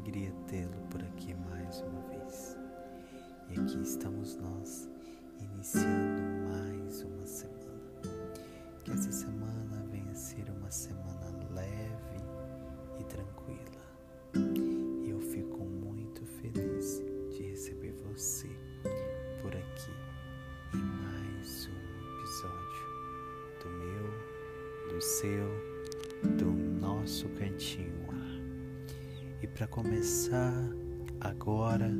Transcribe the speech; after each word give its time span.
alegria 0.00 0.32
tê-lo 0.48 0.80
por 0.88 1.02
aqui 1.02 1.34
mais 1.50 1.82
uma 1.82 2.00
vez. 2.08 2.56
E 3.50 3.60
aqui 3.60 3.82
estamos 3.82 4.34
nós, 4.36 4.88
iniciando 5.38 6.22
mais 6.48 7.02
uma 7.02 7.26
semana. 7.26 7.60
Que 8.82 8.92
essa 8.92 9.12
semana 9.12 9.84
venha 9.90 10.14
ser 10.14 10.48
uma 10.56 10.70
semana 10.70 11.46
leve 11.50 12.24
e 12.98 13.04
tranquila. 13.04 13.84
E 15.04 15.10
eu 15.10 15.20
fico 15.20 15.64
muito 15.64 16.24
feliz 16.24 17.02
de 17.30 17.50
receber 17.50 17.92
você 18.04 18.48
por 19.42 19.54
aqui 19.54 19.92
em 20.74 20.82
mais 20.82 21.68
um 21.68 22.20
episódio 22.20 22.86
do 23.62 23.68
meu, 23.68 24.94
do 24.94 25.00
seu, 25.02 26.38
do 26.38 26.50
nosso 26.80 27.28
cantinho 27.30 28.00
e 29.42 29.46
para 29.46 29.66
começar 29.66 30.52
agora, 31.20 31.90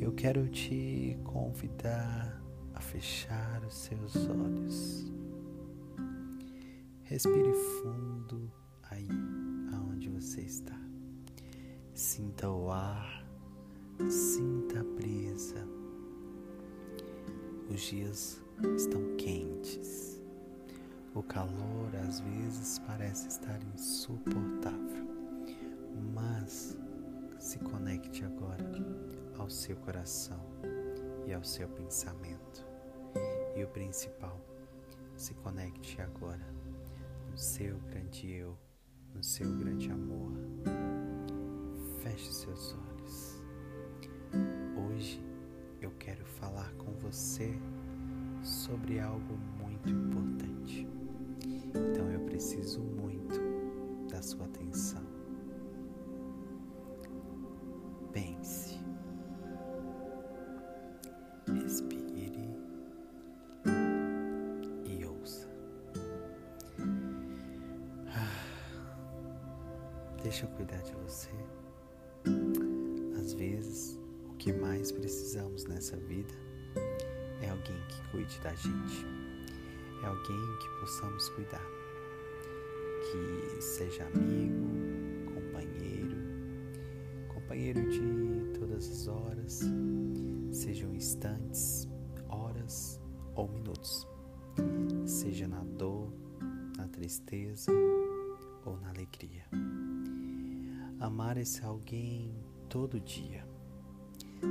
eu 0.00 0.12
quero 0.12 0.48
te 0.48 1.18
convidar 1.24 2.42
a 2.74 2.80
fechar 2.80 3.62
os 3.66 3.74
seus 3.74 4.16
olhos. 4.28 5.12
Respire 7.02 7.52
fundo 7.52 8.50
aí 8.90 9.08
aonde 9.74 10.08
você 10.08 10.40
está. 10.40 10.78
Sinta 11.92 12.48
o 12.50 12.70
ar, 12.70 13.26
sinta 14.08 14.80
a 14.80 14.84
brisa. 14.84 15.66
Os 17.68 17.80
dias 17.82 18.42
estão 18.76 19.16
quentes. 19.16 20.22
O 21.14 21.22
calor 21.22 21.94
às 22.06 22.20
vezes 22.20 22.78
parece 22.80 23.28
estar 23.28 23.58
insuportável, 23.74 25.17
mas 25.98 26.76
se 27.38 27.58
conecte 27.58 28.24
agora 28.24 28.64
ao 29.38 29.48
seu 29.48 29.76
coração 29.76 30.40
e 31.26 31.32
ao 31.32 31.44
seu 31.44 31.68
pensamento. 31.68 32.66
E 33.56 33.64
o 33.64 33.68
principal, 33.68 34.40
se 35.16 35.34
conecte 35.34 36.00
agora 36.00 36.46
no 37.30 37.36
seu 37.36 37.78
grande 37.90 38.30
eu, 38.30 38.56
no 39.14 39.22
seu 39.22 39.52
grande 39.56 39.90
amor. 39.90 40.32
Feche 42.02 42.32
seus 42.32 42.74
olhos. 42.74 43.42
Hoje 44.76 45.22
eu 45.80 45.90
quero 45.98 46.24
falar 46.24 46.72
com 46.74 46.92
você 46.94 47.58
sobre 48.42 49.00
algo 49.00 49.36
muito 49.60 49.90
importante. 49.90 50.86
Então 51.74 52.10
eu 52.10 52.20
preciso 52.20 52.80
muito 52.80 53.40
da 54.08 54.22
sua 54.22 54.46
atenção. 54.46 55.17
Deixa 70.28 70.44
eu 70.44 70.50
cuidar 70.50 70.82
de 70.82 70.92
você. 70.96 71.30
Às 73.18 73.32
vezes, 73.32 73.98
o 74.28 74.34
que 74.34 74.52
mais 74.52 74.92
precisamos 74.92 75.64
nessa 75.64 75.96
vida 75.96 76.34
é 77.40 77.48
alguém 77.48 77.80
que 77.88 78.10
cuide 78.10 78.38
da 78.40 78.54
gente. 78.54 79.06
É 80.02 80.06
alguém 80.06 80.58
que 80.60 80.80
possamos 80.80 81.30
cuidar. 81.30 81.64
Que 83.00 83.62
seja 83.62 84.04
amigo, 84.04 84.66
companheiro, 85.32 86.18
companheiro 87.32 87.88
de 87.88 88.58
todas 88.58 88.86
as 88.86 89.08
horas, 89.08 89.62
sejam 90.52 90.94
instantes, 90.94 91.88
horas 92.28 93.00
ou 93.34 93.48
minutos. 93.48 94.06
Seja 95.06 95.48
na 95.48 95.64
dor, 95.64 96.12
na 96.76 96.86
tristeza 96.86 97.72
ou 98.66 98.78
na 98.78 98.90
alegria 98.90 99.46
amar 101.00 101.36
esse 101.36 101.64
alguém 101.64 102.34
todo 102.68 103.00
dia, 103.00 103.46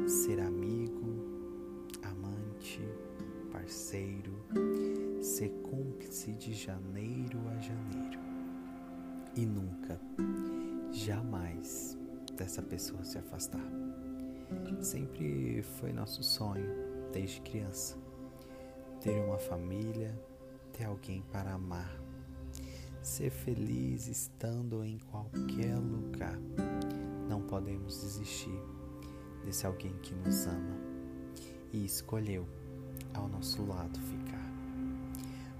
ser 0.08 0.40
amigo, 0.40 1.26
amante, 2.04 2.82
parceiro, 3.52 4.34
ser 5.22 5.50
cúmplice 5.62 6.34
de 6.34 6.54
janeiro 6.54 7.40
a 7.50 7.60
janeiro. 7.60 8.20
E 9.36 9.46
nunca, 9.46 10.00
jamais 10.92 11.98
dessa 12.36 12.62
pessoa 12.62 13.04
se 13.04 13.18
afastar. 13.18 13.70
Sempre 14.80 15.62
foi 15.62 15.92
nosso 15.92 16.24
sonho, 16.24 16.70
desde 17.12 17.42
criança, 17.42 17.98
ter 19.02 19.20
uma 19.24 19.38
família, 19.38 20.18
ter 20.72 20.86
alguém 20.86 21.22
para 21.32 21.54
amar 21.54 22.07
ser 23.08 23.30
feliz 23.30 24.08
estando 24.08 24.84
em 24.84 25.00
qualquer 25.00 25.78
lugar. 25.78 26.38
Não 27.30 27.42
podemos 27.42 28.02
desistir 28.02 28.62
desse 29.46 29.66
alguém 29.66 29.94
que 30.04 30.14
nos 30.14 30.46
ama 30.46 30.78
e 31.72 31.86
escolheu 31.86 32.46
ao 33.14 33.30
nosso 33.30 33.66
lado 33.66 33.98
ficar. 33.98 34.46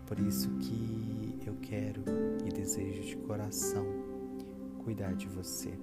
Por 0.06 0.20
isso 0.20 0.50
que 0.58 1.40
eu 1.48 1.56
quero 1.62 2.04
e 2.46 2.52
desejo 2.52 3.02
de 3.04 3.16
coração 3.16 3.86
cuidar 4.84 5.14
de 5.16 5.28
você. 5.30 5.74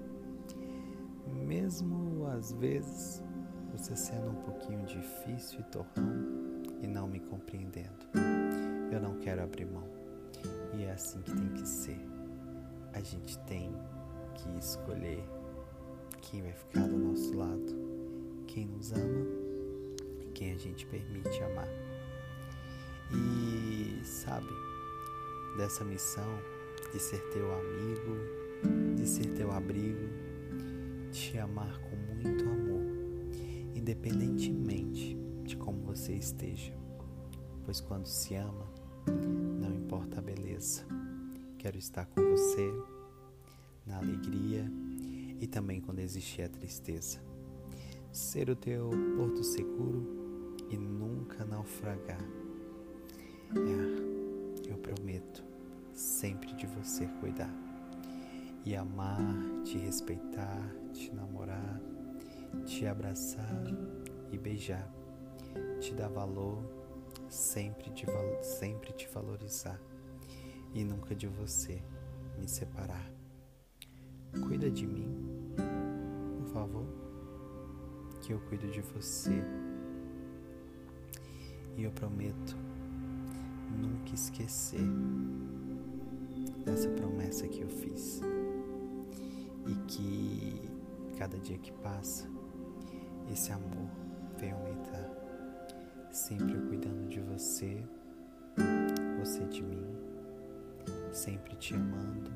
Mesmo 1.46 2.26
às 2.26 2.52
vezes 2.52 3.22
você 3.72 3.96
sendo 3.96 4.28
um 4.28 4.42
pouquinho 4.42 4.84
difícil 4.84 5.60
e 5.60 5.64
torrão 5.64 6.62
e 6.82 6.86
não 6.86 7.08
me 7.08 7.20
compreendendo, 7.20 8.04
eu 8.92 9.00
não 9.00 9.18
quero 9.18 9.42
abrir 9.42 9.64
mão 9.64 10.03
e 10.76 10.84
é 10.84 10.92
assim 10.92 11.20
que 11.22 11.32
tem 11.34 11.48
que 11.48 11.68
ser. 11.68 12.00
A 12.92 13.00
gente 13.00 13.38
tem 13.40 13.72
que 14.34 14.58
escolher 14.58 15.24
quem 16.20 16.42
vai 16.42 16.52
ficar 16.52 16.86
do 16.88 16.98
nosso 16.98 17.36
lado, 17.36 18.44
quem 18.46 18.66
nos 18.66 18.92
ama 18.92 19.26
e 20.22 20.26
quem 20.34 20.52
a 20.52 20.58
gente 20.58 20.86
permite 20.86 21.42
amar. 21.42 21.68
E 23.12 24.04
sabe, 24.04 24.52
dessa 25.56 25.84
missão 25.84 26.38
de 26.92 26.98
ser 26.98 27.20
teu 27.30 27.52
amigo, 27.52 28.94
de 28.96 29.06
ser 29.06 29.26
teu 29.34 29.52
abrigo, 29.52 30.08
te 31.12 31.38
amar 31.38 31.78
com 31.78 31.96
muito 31.96 32.44
amor, 32.44 32.82
independentemente 33.74 35.16
de 35.44 35.56
como 35.56 35.80
você 35.82 36.14
esteja. 36.14 36.72
Pois 37.64 37.80
quando 37.80 38.06
se 38.06 38.34
ama, 38.34 38.73
não 39.06 39.74
importa 39.74 40.18
a 40.18 40.22
beleza, 40.22 40.84
quero 41.58 41.78
estar 41.78 42.06
com 42.06 42.22
você 42.22 42.72
na 43.86 43.98
alegria 43.98 44.70
e 45.40 45.46
também 45.46 45.80
quando 45.80 45.98
existir 45.98 46.42
a 46.42 46.48
tristeza. 46.48 47.18
Ser 48.12 48.48
o 48.48 48.56
teu 48.56 48.90
porto 49.16 49.42
seguro 49.42 50.56
e 50.70 50.76
nunca 50.76 51.44
naufragar. 51.44 52.22
É, 53.54 54.70
eu 54.70 54.78
prometo 54.78 55.44
sempre 55.92 56.54
de 56.54 56.66
você 56.66 57.06
cuidar 57.20 57.52
e 58.64 58.74
amar, 58.74 59.20
te 59.64 59.76
respeitar, 59.76 60.74
te 60.92 61.14
namorar, 61.14 61.80
te 62.64 62.86
abraçar 62.86 63.64
e 64.32 64.38
beijar, 64.38 64.88
te 65.80 65.92
dar 65.94 66.08
valor 66.08 66.62
sempre 67.34 67.90
te, 67.90 68.06
sempre 68.42 68.92
te 68.92 69.08
valorizar 69.08 69.80
e 70.72 70.84
nunca 70.84 71.14
de 71.14 71.26
você 71.26 71.82
me 72.38 72.48
separar. 72.48 73.10
Cuida 74.46 74.70
de 74.70 74.86
mim, 74.86 75.54
por 76.38 76.52
favor, 76.52 76.86
que 78.20 78.32
eu 78.32 78.40
cuido 78.40 78.70
de 78.70 78.80
você. 78.80 79.42
E 81.76 81.82
eu 81.82 81.90
prometo 81.90 82.56
nunca 83.70 84.14
esquecer 84.14 84.84
dessa 86.64 86.88
promessa 86.90 87.48
que 87.48 87.60
eu 87.60 87.68
fiz. 87.68 88.20
E 89.66 89.74
que 89.86 90.70
cada 91.18 91.38
dia 91.38 91.58
que 91.58 91.72
passa, 91.72 92.28
esse 93.30 93.50
amor 93.52 93.90
vem 94.38 94.52
aumentar 94.52 95.24
sempre 96.14 96.46
de 96.46 96.56
você, 97.34 97.84
você 99.18 99.44
de 99.46 99.62
mim, 99.62 99.84
sempre 101.12 101.56
te 101.56 101.74
amando, 101.74 102.30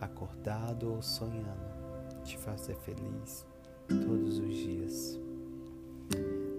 acordado 0.00 0.92
ou 0.92 1.02
sonhando, 1.02 2.22
te 2.22 2.38
fazer 2.38 2.76
feliz 2.76 3.44
todos 3.88 4.38
os 4.38 4.54
dias. 4.54 5.20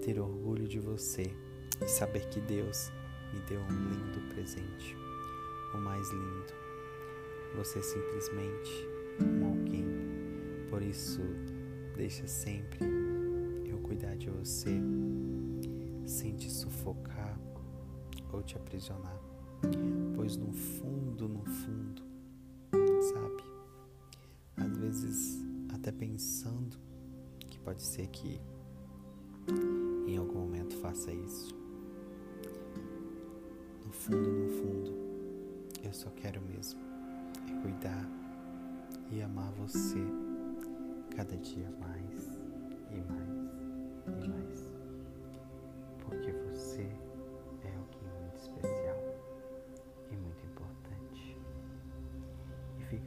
Ter 0.03 0.19
orgulho 0.19 0.67
de 0.67 0.79
você 0.79 1.33
e 1.81 1.87
saber 1.87 2.27
que 2.29 2.41
Deus 2.41 2.91
me 3.33 3.39
deu 3.41 3.61
um 3.61 3.67
lindo 3.67 4.33
presente, 4.33 4.95
o 5.73 5.77
mais 5.77 6.09
lindo. 6.09 6.53
Você 7.55 7.79
é 7.79 7.81
simplesmente 7.81 8.87
um 9.21 9.45
alguém. 9.45 9.85
Por 10.69 10.81
isso, 10.81 11.21
Deixa 11.97 12.27
sempre 12.27 12.85
eu 13.65 13.79
cuidar 13.79 14.15
de 14.15 14.29
você 14.29 14.79
sem 16.07 16.35
te 16.35 16.49
sufocar 16.49 17.37
ou 18.31 18.41
te 18.41 18.55
aprisionar. 18.55 19.19
Pois 20.15 20.37
no 20.37 20.51
fundo, 20.53 21.27
no 21.27 21.43
fundo, 21.43 22.01
sabe? 23.01 23.43
Às 24.55 24.77
vezes 24.77 25.45
até 25.73 25.91
pensando 25.91 26.77
que 27.49 27.59
pode 27.59 27.83
ser 27.83 28.07
que 28.07 28.39
em 30.07 30.17
algum 30.17 30.39
momento 30.39 30.75
faça 30.77 31.11
isso. 31.11 31.53
No 33.85 33.91
fundo, 33.91 34.29
no 34.29 34.49
fundo, 34.49 34.91
eu 35.83 35.93
só 35.93 36.09
quero 36.11 36.41
mesmo 36.41 36.79
é 37.49 37.61
cuidar 37.61 38.09
e 39.11 39.21
amar 39.21 39.51
você 39.53 40.01
cada 41.15 41.37
dia 41.37 41.71
mais 41.79 42.36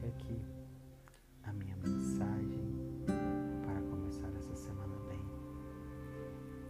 Aqui 0.07 0.41
a 1.43 1.53
minha 1.53 1.75
mensagem 1.77 2.59
para 3.63 3.81
começar 3.83 4.29
essa 4.35 4.55
semana 4.55 4.95
bem. 5.07 5.25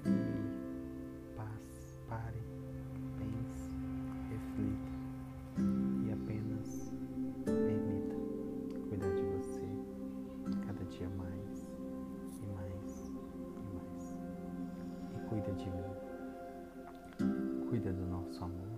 E 0.06 1.36
paz, 1.36 1.98
pare, 2.10 2.44
pense, 3.18 3.72
reflita 4.30 4.92
e 6.06 6.12
apenas 6.12 6.94
permita 7.46 8.16
cuidar 8.90 9.14
de 9.14 9.24
você 9.24 9.66
cada 10.68 10.84
dia 10.86 11.10
mais 11.12 11.66
e 12.42 12.46
mais 12.54 13.12
e 13.58 13.76
mais. 13.76 14.16
E 15.16 15.28
cuida 15.30 15.52
de 15.54 15.70
mim. 15.72 17.70
Cuida 17.70 17.94
do 17.94 18.06
nosso 18.08 18.44
amor 18.44 18.71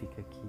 fica 0.00 0.20
aqui. 0.20 0.48